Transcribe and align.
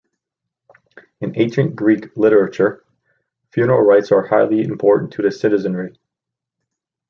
In 1.19 1.37
ancient 1.39 1.75
Greek 1.75 2.17
literature, 2.17 2.83
funeral 3.51 3.83
rites 3.83 4.11
are 4.11 4.25
highly 4.25 4.63
important 4.63 5.13
to 5.13 5.21
the 5.21 5.31
citizenry. 5.31 5.95